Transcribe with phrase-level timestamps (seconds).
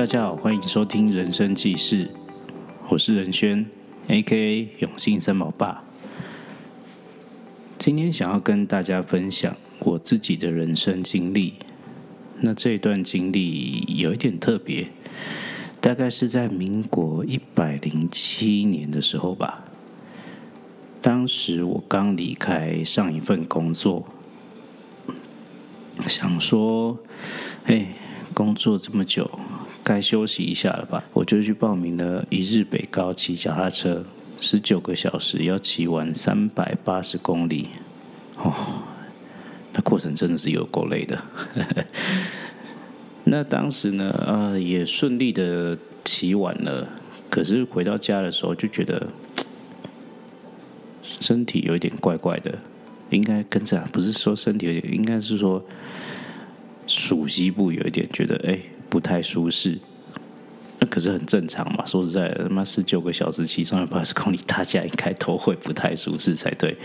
[0.00, 2.06] 大家好，欢迎收听《人生记事》，
[2.88, 3.66] 我是任轩
[4.08, 4.66] ，A.K.A.
[4.78, 5.84] 永信三宝爸。
[7.78, 11.52] 今天想要跟大家分享我自己的人生经历。
[12.40, 14.88] 那这段经历有一点特别，
[15.82, 19.66] 大概是在民国一百零七年的时候吧。
[21.02, 24.06] 当时我刚离开上一份工作，
[26.08, 26.98] 想说，
[27.66, 27.88] 哎，
[28.32, 29.30] 工作这么久。
[29.82, 31.02] 该休息一下了吧？
[31.12, 34.04] 我就去报名了一日北高骑脚踏车，
[34.38, 37.70] 十九个小时要骑完三百八十公里。
[38.36, 38.54] 哦，
[39.72, 41.22] 那过程真的是有够累的。
[43.24, 46.88] 那当时呢，呃，也顺利的骑完了。
[47.28, 49.08] 可是回到家的时候，就觉得
[51.02, 52.58] 身体有一点怪怪的。
[53.10, 55.64] 应该跟着，不是说身体有点，应该是说
[56.86, 58.58] 属膝部有一点觉得，哎。
[58.90, 59.78] 不太舒适，
[60.80, 61.86] 那可是很正常嘛。
[61.86, 66.76] 说实在，他妈十九个小时骑三百八十公里，大家应该都会不太舒适才对，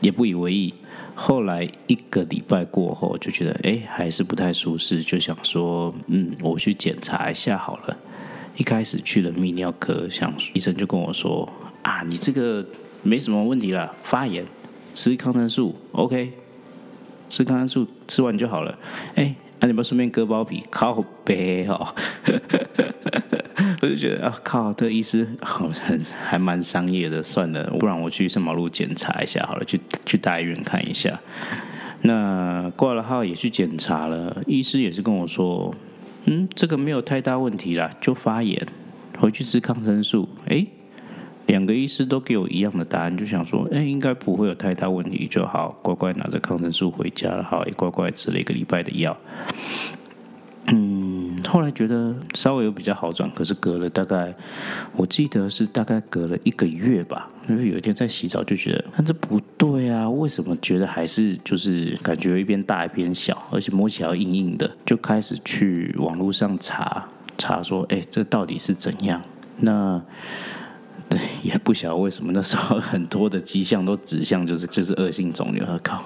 [0.00, 0.74] 也不以为意。
[1.14, 7.96] 后来一个礼拜过后，就觉得哎，还是不太舒适，就想说，嗯，我去检查一下好了。
[8.56, 11.48] 一开始去了泌尿科，想医生就跟我说
[11.82, 12.66] 啊，你这个
[13.02, 14.44] 没什么问题了，发炎，
[14.92, 16.32] 吃抗生素，OK，
[17.28, 18.78] 吃抗生素吃完就好了。
[19.14, 19.34] 哎。
[19.60, 21.94] 那你们顺便割包皮，靠背哦，
[23.80, 31.18] 我就觉得啊，靠，这医师好很还蛮商业的，算了，不然我去圣马路检查一下好了，去去大医院看一下。
[32.02, 35.74] 那挂了号也去检查了，医师也是跟我说，
[36.26, 38.66] 嗯，这个没有太大问题啦，就发炎，
[39.18, 40.66] 回去吃抗生素，哎。
[41.46, 49.16] 两个医师都给我一样的答案，就想说，哎，应该不会有太大问题就好，乖乖拿着抗生素回家了，好，也乖乖吃了一个礼拜的药。
[50.68, 54.34] 嗯，后来觉得稍微有比较好转，可是隔了大概，
[54.96, 67.06] 我记得是大概隔了一个月吧，因为有一天在洗澡就觉得，那这不对啊，为什么觉得还是就是感觉一边大一边小，而且摸起来硬硬的，就开始去网络上查
[67.38, 69.22] 查说，哎，这到底是怎样？
[69.60, 70.02] 那。
[71.42, 76.02] 也不晓得为什么那时候很多的迹象都指向就是 就是恶性肿瘤，我靠，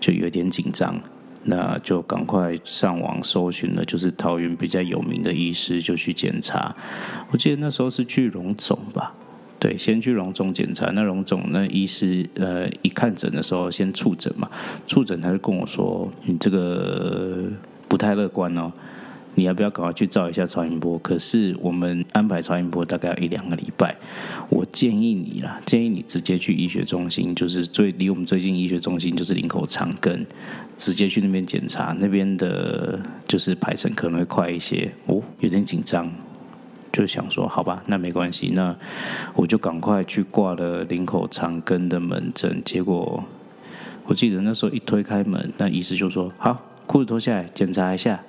[0.00, 1.00] 就有点紧张，
[1.44, 6.74] 那就赶快上网搜寻了，就是桃园比较有名的医师就去检查。
[7.30, 9.14] 我记得那时候是去荣总吧，
[9.60, 10.90] 对，先去荣总检查。
[10.92, 14.50] 那荣总那医师呃一看诊的时候先触诊嘛，
[14.84, 17.44] 触诊他就跟我说你这个
[17.86, 18.72] 不太乐观哦。
[19.36, 20.98] 你要不要赶快去照一下超音波？
[20.98, 23.94] 可是我们安排超音波大概要一两个礼拜。
[24.48, 30.24] 我建议你啦，建议你直接去医学中心，就是最离我们最近医学中心就是林口长庚，
[30.76, 34.90] 直接去那边检查，那边的就是排程可能会快一些。
[35.06, 36.10] 哦，有点紧张，
[36.92, 38.76] 就想说好吧，那没关系，那
[39.34, 42.62] 我就赶快去挂了林口长庚的门诊。
[42.64, 43.24] 结果
[44.06, 48.20] 我记得那时候一推开门，那医师就说：“好，裤子脱下来检查一下。”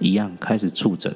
[0.00, 1.14] 一样开始触诊，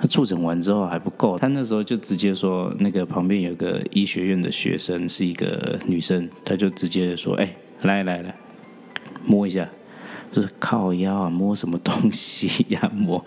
[0.00, 7.52] 那触诊完之后还不够，他那时候就直接说，那个旁边有个医学院的学生是一个女生，他就直接说，哎，
[7.82, 8.34] 来来来，
[9.24, 9.68] 摸一下，
[10.30, 12.90] 就是靠腰啊，摸什么东西呀？
[12.94, 13.24] 摸，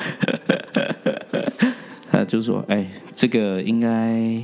[2.11, 4.41] 他就说，哎，这个应该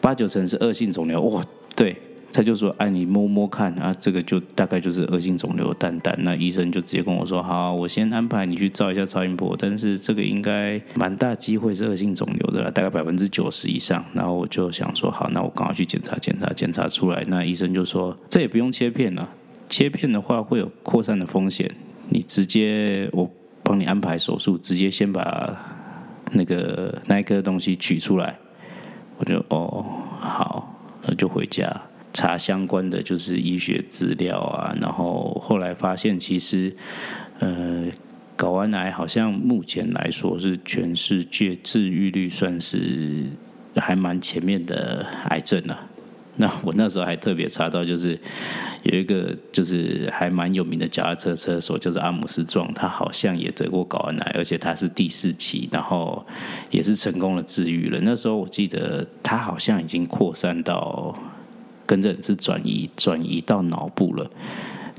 [0.00, 1.42] 八九成是恶性肿瘤，哇，
[1.76, 1.96] 对。
[2.32, 19.28] 他就说：“哎，你摸摸看啊，这个就大概就是恶性肿瘤蛋蛋。”那医生就直接跟我说：“好，我先安排你去照一下超音波，但是这个应该蛮大机会是恶性肿瘤的了，大概百分之九十以上。”然后我就想说：“好，那我赶快去检查检查，检查出来。”那医生就说：“这也不用切片了，
[19.68, 21.70] 切片的话会有扩散的风险，
[22.08, 23.28] 你直接我
[23.62, 25.56] 帮你安排手术，直接先把
[26.32, 28.38] 那个那一颗东西取出来。”
[29.18, 29.84] 我就哦，
[30.18, 31.68] 好，那就回家。
[32.12, 36.74] 查相关的就是医学资料啊，然后后来发现其实，
[37.38, 37.86] 呃，
[38.36, 43.26] 睾丸癌好像目前来说是全世界治愈率算是
[43.76, 45.86] 还蛮前面的癌症了。
[46.36, 48.18] 那我那时候还特别查到，就是
[48.84, 56.24] 有一个就是还蛮有名的脚踏车车手，就是阿姆斯壮，他好像也得过睾丸癌，而且他是第四期，然后
[56.70, 58.00] 也是成功的治愈了。
[58.02, 61.14] 那时候我记得他好像已经扩散到。
[61.90, 64.30] 跟着是转移转移到脑部了，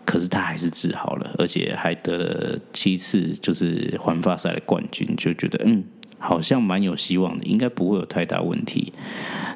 [0.04, 5.86] 可是他还是治好了，而且还得了七次就是环发赛的冠军，就觉得嗯，
[6.20, 8.92] 好像蛮有希望的，应该不会有太大问题。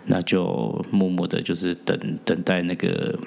[0.06, 3.20] 那就默默的，就是等等待那个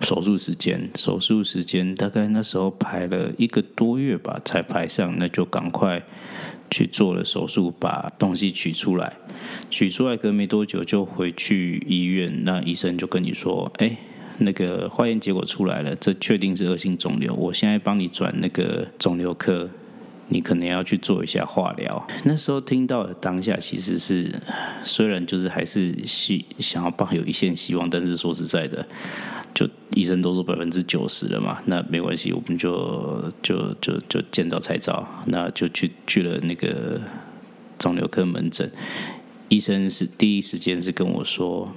[0.00, 6.02] 手术时间，手术时间大概那时候排了一个多月吧，才排上，那就赶快
[6.72, 9.12] 去做了手术，把东西取出来。
[9.70, 13.96] 取出来隔没多久就回去医院，那医生就跟你说：“哎，
[14.38, 19.70] 那个化验结果出来了，这确定是恶性肿瘤，我现在帮你转那个肿瘤科。”
[20.28, 22.08] 你可能要去做一下化疗。
[22.24, 24.34] 那时候听到的当下，其实是
[24.82, 28.86] 虽然就是还是希想要抱有一线希望，但是说实在的，
[29.54, 37.00] 就医生都说百分之九十了嘛，那没关系，我们就就就就见招拆招，那就去去了那个
[37.78, 38.70] 肿瘤科门诊。
[39.48, 41.68] 医生是第一时间是跟我说。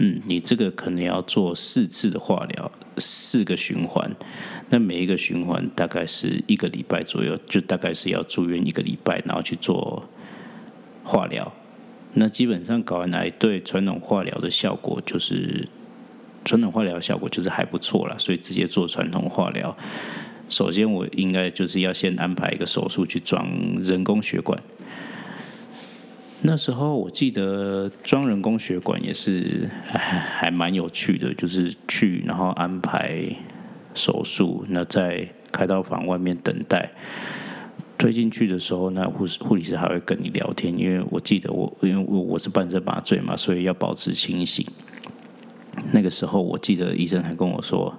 [0.00, 4.08] 嗯，你这个可能要做四次的化疗，四个循环，
[4.68, 10.08] 那每一个循环大概是一个礼拜左右，就大概是要住院一个礼拜，然后去做
[11.02, 11.52] 化疗。
[12.12, 15.66] 那基本上搞完来对传统化疗的效果就是
[16.48, 19.76] 传统化疗效果就是还不错了，所以直接做传统化疗。
[20.48, 23.46] 首先我应该就是要先安排一个手术去装
[23.82, 24.58] 人工血管。
[26.40, 33.22] 那时候我记得装人工血管也是还还蛮有趣的，就是去然后安排
[33.92, 36.90] 手术，那在开刀房外面等待
[37.98, 44.64] 推进去的时候，那护士护理师还会跟你聊天，因为我记得我因为我我是半身麻醉嘛，所以要保持清醒。
[45.92, 47.94] 那个时候我记得医生还跟我说：“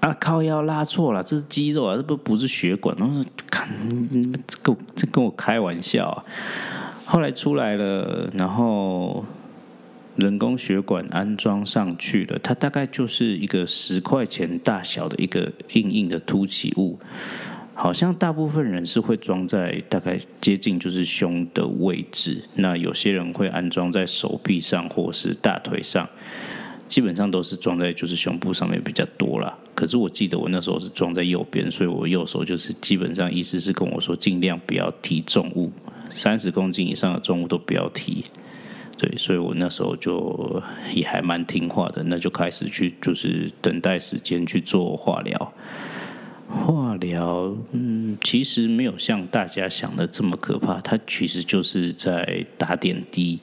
[0.00, 3.68] 啊，靠腰拉错了，这是肌肉啊，这不不是血管。”我说：“看
[4.10, 6.24] 你们跟这跟我开玩笑！”
[7.06, 9.24] 后来出来了，然后
[10.16, 16.98] 人工血管安装上去了，它大概就是一个十块钱大小的一个硬硬的凸起物，
[17.74, 26.08] 好像大部分人是会装在大概接近就是胸的位置，那有些人会安装在手臂上或是大腿上，
[26.88, 29.56] 基本上都是装在就是胸部上面比较多啦。
[29.74, 35.72] 可是我记得我那时候是装在右边，所以我右手就是基本上意思是跟我说尽量不要提重物。
[36.10, 38.22] 三十公斤以上的重物都不要提，
[38.96, 40.62] 对，所以我那时候就
[40.94, 45.52] 也还蛮听话的，那就开始去就是等待时间去做化疗。
[46.46, 53.40] 化疗，嗯，其实没有像大家想的这么可怕，它其实就是在打点滴，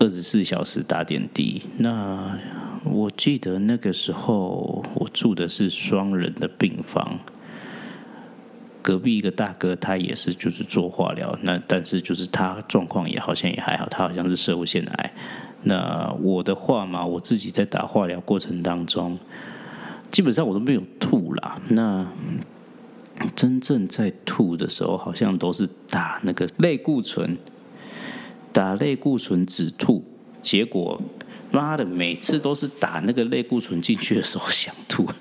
[0.00, 1.62] 二十四小时打点滴。
[1.78, 2.36] 那
[2.84, 7.20] 我记得那个时候我住的是双人的病房。
[8.82, 15.12] 隔壁一个大哥，他也是就是做化疗，那但是就是他状况也好像也还好，他好像是射物腺癌。
[15.64, 19.18] 那我的话嘛，我自己在打化疗过程当中，
[20.10, 21.60] 基本上我都没有吐啦。
[21.68, 22.06] 那
[23.36, 27.36] 真正在吐的时候，好像都是打那个类固醇，
[28.52, 30.04] 打类固醇止吐。
[30.42, 31.00] 结果
[31.50, 35.06] 妈的，每次都是打那个类固醇进去的时候想吐。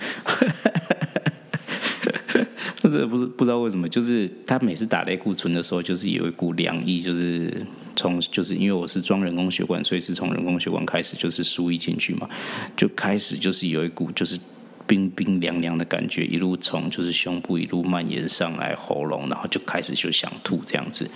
[2.81, 7.63] 这不是不知道为什么，就是他每次打类固醇的时候，就是有一股凉意，就是
[7.95, 12.27] 从就是因为我是装人工血管，所以是从人工血管开始就是输液进去嘛，
[12.75, 14.39] 就开始就是有一股就是
[14.87, 21.07] 冰冰凉凉的感觉，一路从就是胸部一路蔓延上来喉咙，然后就开始就想吐这样子。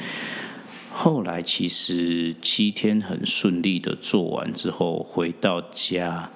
[0.95, 6.29] 后来其实七天很顺利的做完之后，回到家。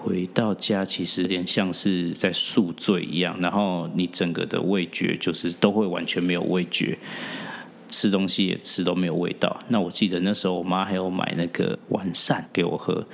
[0.00, 6.96] 回到家其实有点像是在宿醉一样，然后你整个的味觉就是都会完全没有味觉，
[7.88, 9.54] 吃东西也吃都没有味道。
[9.68, 13.04] 那我记得那时候我妈还有买那个完善给我喝，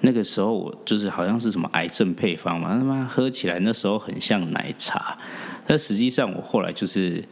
[0.00, 5.18] 那个时候我就是好像是什么癌症配方嘛，他妈喝起来那时候很像奶茶，
[5.66, 7.22] 但实际上我后来就是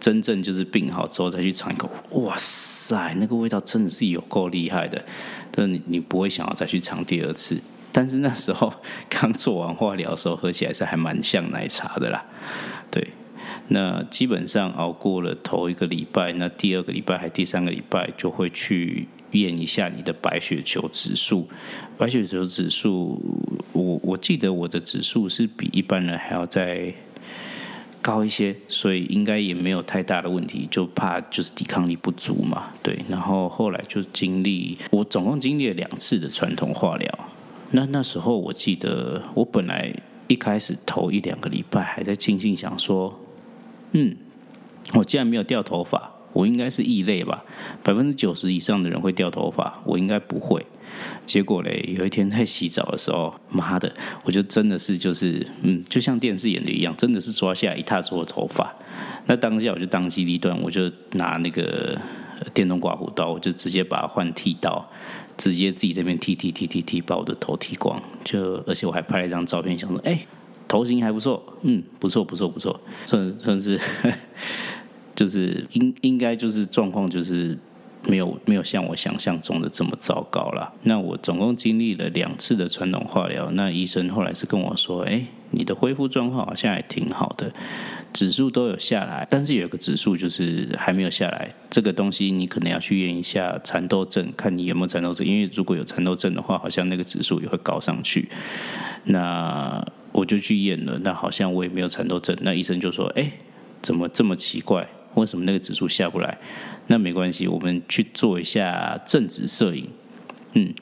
[0.00, 5.04] 真正就是病好之后再去尝一口，哇塞，那个味道真的是有够厉害的，
[5.52, 7.60] 但你你不会想要再去尝第二次。
[7.92, 8.72] 但是那时候
[9.08, 12.24] 刚做完化疗的时候，喝起来是还蛮像奶茶的啦。
[12.90, 13.08] 对，
[13.68, 21.48] 那基本上熬过了头一个礼拜，那第二个礼拜还第三个礼拜就会去验一下你的白血球指数。
[21.98, 23.20] 白血球指数，
[23.72, 26.94] 我我记得我的指数是比一般人还要再
[28.02, 32.68] 高一些，所以应该也没有太大的问题，就怕就是抵抗力不足嘛。
[32.82, 37.18] 对，然后后来就经历，我总共经历了两次的传统化疗。
[37.72, 39.94] 那那时候我记得，我本来
[40.26, 43.20] 一开始头一两个礼拜还在庆幸想说，
[43.92, 44.16] 嗯，
[44.94, 47.44] 我竟然没有掉头发，我应该是异类吧？
[47.82, 50.64] 百分之九十以上的人会掉头发，我应该不会。
[51.24, 53.92] 结果嘞，有一天在洗澡的时候，妈的，
[54.24, 58.74] 我就真的是就是，嗯，就像电视演的一样，真的是抓下一塌撮的头发。
[59.26, 61.96] 那当下我就当机立断，我就拿那个
[62.52, 64.84] 电动刮胡刀，我就直接把它换剃刀，
[65.36, 68.02] 直接自己这边剃剃剃剃剃，把我的头剃光。
[68.24, 70.26] 就而且我还拍了一张照片，想说，哎，
[70.66, 73.80] 头型还不错，嗯，不错不错不错，算算是，
[75.20, 77.58] 就是应应该就是状况就是。
[78.08, 80.72] 没有没有像我想象中的这么糟糕了。
[80.84, 83.50] 那我总共经历了两次的传统化疗。
[83.50, 87.52] 那医生后来是跟我说：“哎，你的恢复状况好像还挺好的，
[88.10, 91.50] 指数都有下来，但是有一个指数就是还没有下来。
[91.68, 95.26] 这个东西你可能要去验一下蚕豆症，看你有没有蚕豆症。
[95.26, 98.30] 因为如果有蚕豆症的话，好像那个指数也会高上去。
[99.04, 102.34] 那我就去验了，那好像我也没有蚕豆症。
[102.40, 103.30] 那医生就说：哎，
[103.82, 104.88] 怎么这么奇怪？
[105.14, 106.38] 为什么那个指数下不来？”
[106.88, 109.88] 那没关系，我们去做一下正子摄影，
[110.54, 110.74] 嗯，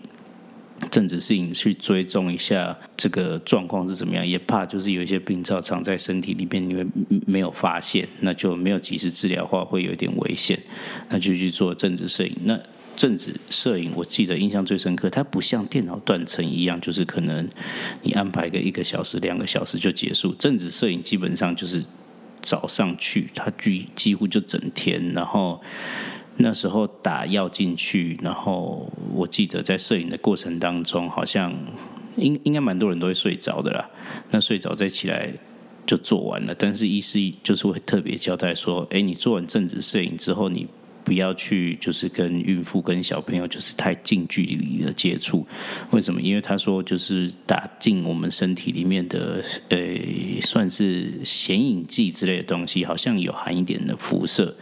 [0.91, 4.27] 正子摄影去追踪一下这个状况是怎么样。
[4.27, 6.91] 也怕就是有一些病灶藏在身体里面，你们
[7.27, 10.59] 没有发现，那就没有及时治疗的话，会有点危险。
[11.11, 12.35] 那就去做正子摄影。
[12.45, 12.59] 那
[12.97, 17.47] 正子摄影，我记得印象最深刻，它不像电脑断层一样，就是可能
[18.01, 20.33] 你安排个一个小时、两个小时就结束。
[20.39, 21.85] 正子摄影基本上就是。
[22.49, 25.61] 早上去，他几几乎就整天，然后
[26.39, 31.53] 那时候打药进去，然后我记得在摄影的过程当中，好像
[32.17, 33.91] 应应该蛮多人都会睡着的啦。
[34.31, 35.31] 那睡着再起来
[35.85, 40.67] 就做完了，但是医师就是会特别交代说，哎，你做完正直摄影之后，你。
[41.09, 45.47] 不要去，就是跟孕妇、跟小朋友，就是太近距离的接触。
[45.91, 46.21] 为什么？
[46.21, 49.79] 因为他说，就是打进我们身体里面的，呃，
[50.43, 54.55] 算是显影剂之类的东西，好像有含一点的辐射。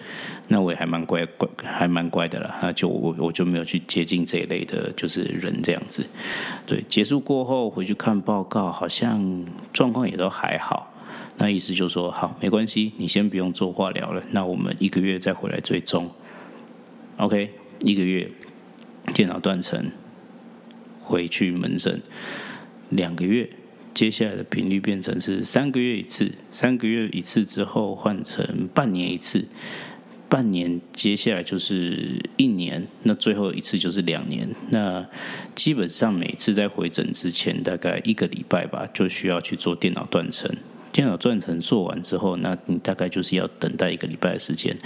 [0.46, 2.56] 那我也还蛮乖乖，还蛮乖的啦。
[2.62, 6.06] 那就我我就没有去接近这一类的，就是人这样子。
[6.64, 10.92] 对，结束过后回去看报告，好像状况也都还好。
[11.38, 14.22] 那意思就说，好，没关系，你先不用做化疗了。
[14.30, 16.08] 那我们一个月再回来追踪。
[17.18, 18.28] OK，一个月
[19.14, 19.90] 电脑断层，
[21.00, 22.02] 回去门诊
[22.90, 23.48] 两个月，
[23.94, 29.46] 接下来的频率变成是三个月一次，三个月一次之后换成半年一次，
[30.28, 34.46] 半年接下来就是一年，那最后一次就是两年。
[34.68, 35.06] 那
[35.54, 40.54] 基本上每次在回诊之前，大概一个礼拜吧，就需要去做电脑断层。
[40.92, 44.76] 电脑断层做完之后，那你大概就是要等待一个礼拜的时间。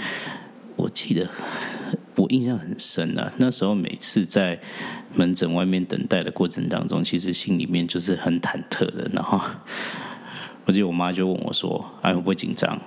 [0.77, 1.29] 我记得。
[2.17, 4.59] 我印象很深啊，那时候每次在
[5.15, 9.09] 门诊外面等待的过程当中，其实心里面就是很忐忑的。
[9.13, 9.39] 然后，
[10.65, 12.77] 我记得我妈就问我说：“哎，会不会紧张？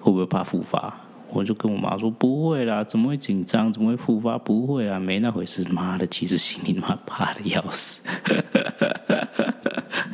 [0.00, 0.92] 会不会怕复发？”
[1.32, 3.72] 我就跟我妈说：“不会啦，怎么会紧张？
[3.72, 4.36] 怎么会复发？
[4.38, 8.00] 不会啊，没那回事。”妈的，其实心里妈怕的要死。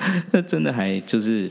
[0.33, 1.45] 那真的还就是，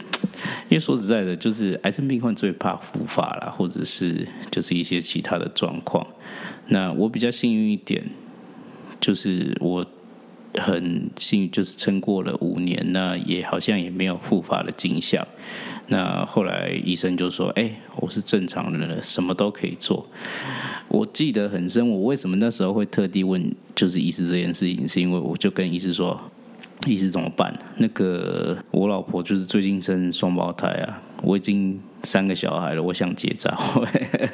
[0.69, 6.05] 因为说实在的，就是癌症病患最怕复发啦，或者是就是一些其他的状况。
[6.67, 8.03] 那我比较幸运一点，
[8.99, 9.85] 就是我
[10.55, 15.27] 很幸运，就是撑过了五年，那也好像也没有复发的迹象。
[15.87, 20.07] 那后来医生就说：“哎，我是正常人了，什么都可以做。”
[20.87, 26.19] 我记得很深，我为什么那时候会特地问就是医师这件事情，是因为我就跟医师说。
[26.85, 27.57] 意思怎么办？
[27.77, 33.57] 那个我老婆就是最近生双胞胎啊，我已经三个小孩了，我想结扎，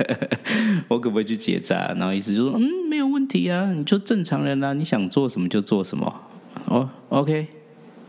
[0.90, 1.94] 我可不可以去结扎？
[1.98, 6.22] 然后意思就说，嗯，没有问题啊，你就正常人啊，你想做什么就做什么。
[6.66, 7.48] 哦，OK，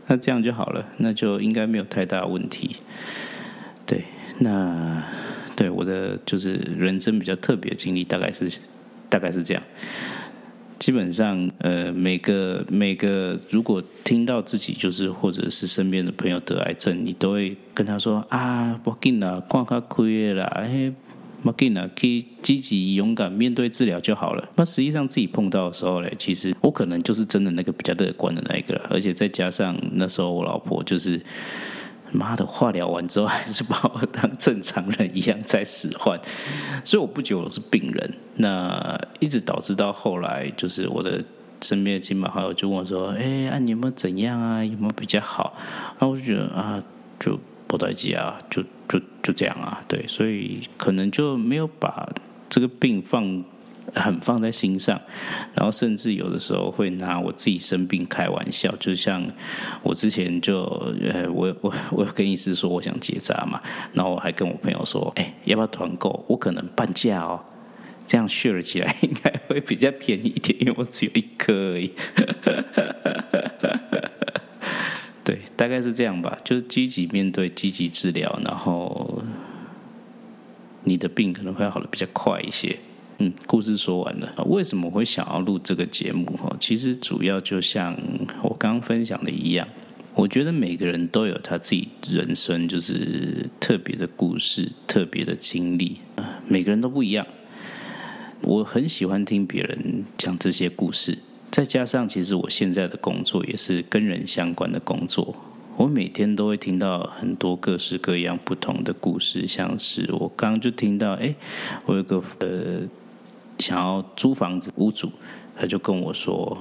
[0.07, 2.77] 那这样就好了，那就应该没有太大问题。
[3.85, 4.03] 对，
[4.39, 5.01] 那
[5.55, 8.51] 对我的就是人生比较特别的经历，大概是
[9.07, 9.63] 大概是这样。
[10.83, 20.91] 基本上，呃，每个每个，如果听到自己就是或者是身边的朋友得癌症，你都会跟他说啊，不紧啦，看开亏啦，哎，
[21.41, 24.49] 不紧啦，可以积极勇敢面对治疗就好了。
[24.57, 31.21] 那实际上自己碰到的时候嘞，其实我可能就是真的那个比较乐观的那一个，而且再加上那时候我老婆就是。
[32.13, 36.19] 妈的，化疗完之后还是把我当正常人一样在使唤，
[36.85, 38.13] 所以我不觉得我是病人。
[38.37, 41.23] 那一直导致到后来，就是我的
[41.61, 44.63] 身边的亲朋好友就问我说：“哎，啊，你有没有怎样啊？
[44.63, 45.55] 有没有比较好？”
[45.99, 46.81] 那我就觉得啊，
[47.19, 52.07] 就不待见啊，就就就这样啊，对，所以可能就没有把
[52.49, 53.43] 这个病放。
[53.95, 54.99] 很放在心上，
[55.53, 59.25] 然后甚至有的时候会拿我自己生病开玩笑，就像
[59.81, 60.63] 我之前就
[61.11, 63.61] 呃，我我我跟医师说我想结扎嘛，
[63.93, 66.23] 然后我还跟我朋友说，哎，要不要团购？
[66.27, 67.39] 我可能半价哦，
[68.07, 71.91] 这样 share 起来应该会比较便宜一点，因为我只有一颗而已。
[75.23, 79.23] 对，大概是这样吧，就是积极面对，积极治疗，然后
[80.83, 82.77] 你的病可能会好的比较快一些。
[83.19, 84.33] 嗯，故事说完了。
[84.45, 86.25] 为什么会想要录这个节目？
[86.37, 87.95] 哈，其实主要就像
[88.41, 89.67] 我刚刚分享的一样，
[90.15, 95.97] 我觉得每个人都有他自己人生就是特别的故事、特别的经历，
[96.47, 97.25] 每个人都不一样。
[98.41, 101.17] 我很喜欢听别人讲这些故事，
[101.49, 105.33] 再加上其实我现在的工作也是跟人相关的工作，
[105.77, 111.33] 我每天都会听到很多各式各样不同的故事，像是我刚刚就听到，哎，
[111.85, 112.81] 我有个呃
[113.59, 115.11] 想要租房子屋主，
[115.55, 116.57] 他就跟我说，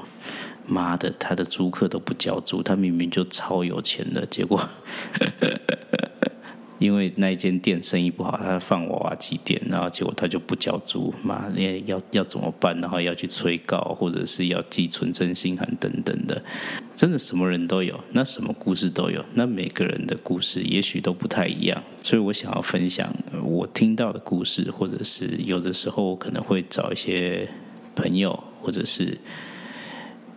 [0.67, 4.61] 妈的，他的租客都不交租，他明明就超有钱的，结果。
[6.83, 11.49] 因为那一间店生意不好，他放娃娃机店，然后结果他就不交租，妈，
[11.87, 12.77] 要要怎么办？
[12.81, 16.43] 然后要去催告，或者是要寄存真信函等等的，
[16.97, 27.49] 真的什么人都有，那什么故事都有，那每个人的故事也许都不太一样，所以我想要分享我听到的故事，或者是有的时候我可能会找一些
[27.95, 29.17] 朋友，或者是。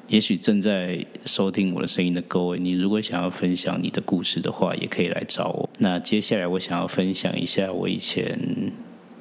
[0.07, 5.69] 也许正在收听我的声音的各位，你如果想要分享你的故事的话，也可以来找我。
[5.79, 8.39] 那接下来我想要分享一下我以前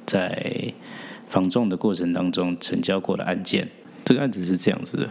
[0.05, 0.73] 在
[1.27, 3.67] 防重的过程当中成交过的案件。
[4.05, 5.11] 这个案子是这样子的：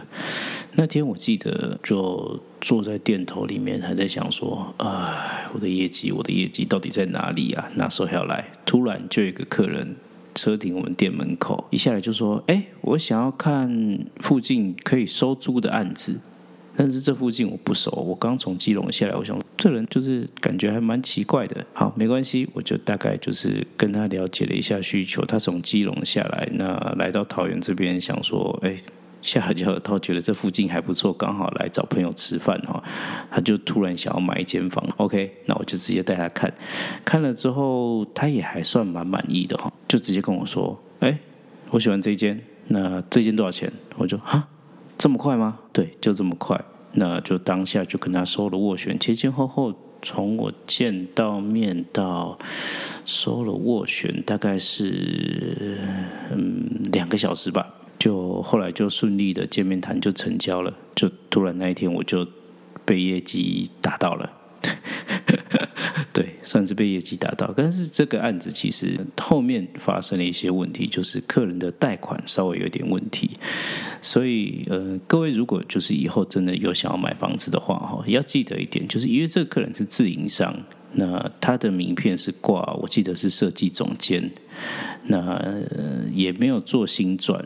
[0.74, 7.68] 那天我记得就坐在店头里面，还在想说：“哎，我的业绩，我的业绩到底在哪里啊？
[7.74, 9.96] 哪时候要来？”突然就有一个客人。
[10.34, 16.18] 车停我们店门口，一下来就说：“哎，我想要看附近可以收租的案子，
[16.76, 21.64] 但是这附近我不熟，我刚从基隆下来，我想这人就是感觉还蛮奇怪的。
[21.72, 25.24] 好，没关系，我就大概就是跟他了解了一下需求。
[25.24, 28.76] 他从基隆下来，那来到桃园这边，想说，哎。”
[29.24, 32.80] 下了就他觉得这附近还不错，刚好来找朋友吃饭哈，
[33.30, 34.86] 他就突然想要买一间房。
[34.98, 36.52] OK，那我就直接带他看，
[37.06, 41.18] 看了之后他也还算蛮满意的哈，就直接跟我说：“哎，
[41.70, 42.38] 我喜欢这间，
[42.68, 44.46] 那这间多少钱？”我就哈，
[44.98, 45.58] 这么快吗？
[45.72, 46.62] 对，就这么快。
[46.92, 52.38] 那就当下就跟他收了斡旋，前前后后从我见到面到
[53.04, 55.78] 收了斡旋，大概是
[56.30, 57.66] 嗯两个小时吧。
[58.04, 62.28] 就后来就顺利的见面谈就成交了，就突然那一天我就
[62.84, 64.30] 被业绩打到了，
[66.12, 67.50] 对，算是被业绩打到。
[67.56, 73.30] 但是这个案子其实后面发生了一些问题，就是客人的贷款稍微有点问题，
[74.02, 80.54] 所以呃，各位如果就是以后真的有想要买房子的话哈，要记得一点，就是因为这个客人是自营商，
[80.92, 84.30] 那他的名片是挂，我记得是设计总监，
[85.06, 85.42] 那
[86.12, 87.42] 也没有做新转。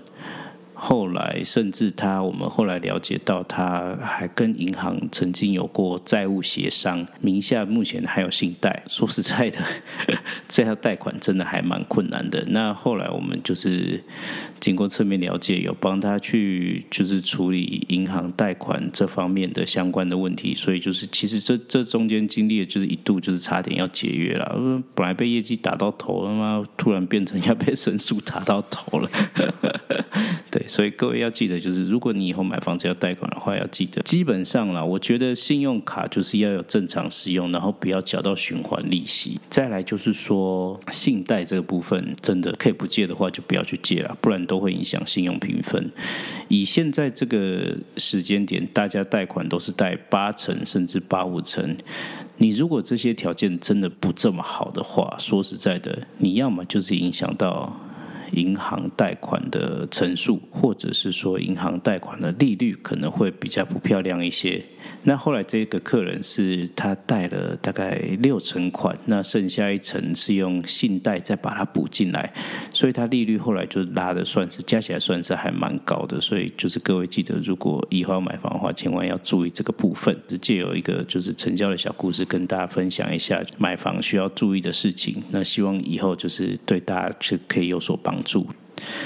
[0.81, 8.83] 后来，甚至他，我们后来了解到，他还跟银行曾经有过债务协商，名下目前还有信贷。
[8.87, 9.59] 说实在的，
[10.47, 12.45] 这要贷款真的还蛮困难的。
[12.51, 14.01] 那后来我们就是
[14.61, 20.55] 经过侧面了解，有帮他去就是处理银行贷款这方面的相关的问题。
[20.55, 24.81] 所以就是其实这这中间经历的就是一度就是差点要解约了。
[24.95, 29.11] 本来被业绩打到头，他妈突然变成要被申诉打到头了。
[30.51, 30.63] 对。
[30.67, 39.41] 所以各位要记得，就是如果你以后买房子要贷款的话，要记得基本上啦，我觉得信用卡就是要有正常使用，然后不要缴到循环利息。
[39.51, 45.91] 再来就是说，信贷这个部分真的可以不借的话，就不要去借了，不然都会影响信用评分。
[46.49, 51.77] 以现在这个时间点，大家贷款都是贷八成甚至八五成，
[52.37, 57.79] 你如果这些条件真的不这么好的话，说实在的，你要么就是影响到。
[58.33, 64.65] 银行贷款的层数，或者是说银行贷款的利率可能会比较不漂亮一些。
[65.05, 72.33] 那后来这个客人是他贷了大概六成款，那剩下一层是用信贷再把它补进来，
[72.73, 76.21] 所以他利率后来就拉的算是加起来算是还蛮高的。
[76.21, 80.17] 所以就是各位记得，如果以后要买房的话，千万要注意这个部分。
[80.29, 85.23] 是借有一个就是成交的小故事跟大家分享一下买房需要注意的事情。
[85.31, 88.47] 那希望以后就是对大家去可以有所帮助。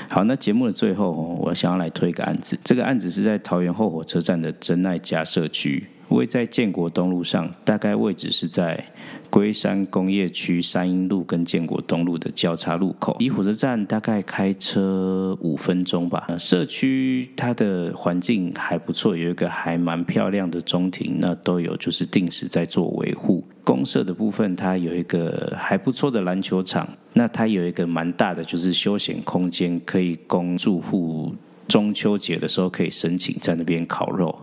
[0.08, 2.58] 好，那节目的最后，我想要来推一个案子。
[2.62, 8.84] 这个案子是在桃园后火车站的真爱家社区，位在建国东路上，大概位置是在
[9.30, 13.16] 龟山工业区山阴路跟建国东路的交叉路口。
[13.18, 16.26] 离火车站大概开车五分钟吧。
[16.38, 23.41] 社区它的环境还不错，有一个还蛮漂亮的中庭，那都有就是定时在做维护。
[23.64, 31.34] 公社的部分，它有一个还不错的篮球场，那它有一个蛮大的就是休闲空间，可以供住户
[31.68, 34.36] 中秋节的时候可以申请在那边烤肉。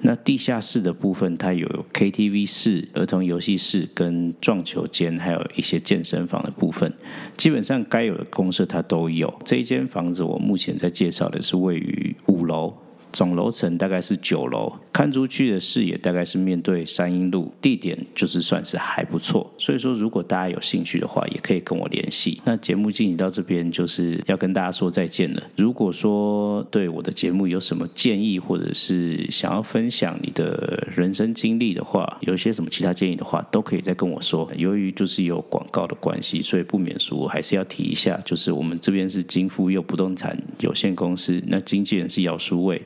[0.00, 6.92] 那地下室的部分，它有 KTV 室、儿童游戏室、跟撞球间，还有一些健身房的部分。
[7.36, 9.32] 基本上该有的公设它都有。
[9.44, 12.74] 这一间房子我目前在介绍的是位于五楼。
[13.16, 19.50] 总楼层大概是九楼，看出去的视野大概是面对山阴路，地点就是算是还不错。
[19.56, 22.38] 所以说，如果大家有兴趣的话，也可以跟我联系。
[22.44, 25.42] 那节目进行到这边，就是要跟大家说再见了。
[25.56, 34.46] 如果说对我的节目有什么建议，或者是想要分享你的人生经历的话，有一些什么其他建议的话，都可以再跟我说。
[34.58, 42.82] 由于就是有广告的关系，所以不免俗，还是要提一下，就是我们这边是金富佑不动产有限公司，那经纪人是姚书卫。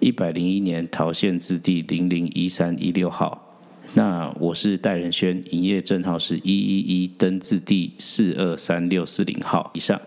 [0.00, 3.58] 一百零一年桃县字第零零一三一六号，
[3.94, 10.00] 那我是戴仁轩，营业证号是一一一登字第四二三六四零号以上。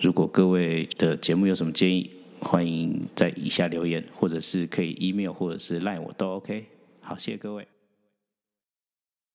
[0.00, 6.64] 如果各位的节目有什么建议，欢迎在以下留言，或者是可以 email 或者是 line 我都 OK。
[7.00, 7.66] 好，谢谢各位。